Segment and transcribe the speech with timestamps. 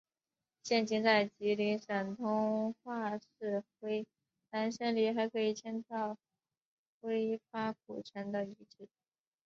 [0.63, 4.07] 现今在吉林省通化市辉
[4.49, 6.17] 南县里还可以见到
[6.99, 8.89] 辉发古城的遗址。